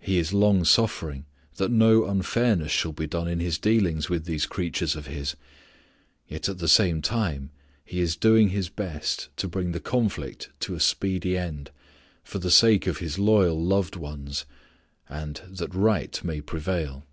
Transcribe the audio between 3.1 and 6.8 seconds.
in His dealings with these creatures of His. Yet at the